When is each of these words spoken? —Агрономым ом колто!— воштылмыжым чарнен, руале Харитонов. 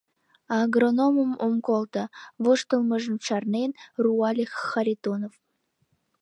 —Агрономым 0.61 1.31
ом 1.45 1.55
колто!— 1.67 2.03
воштылмыжым 2.43 3.15
чарнен, 3.25 3.71
руале 4.03 4.45
Харитонов. 4.65 5.33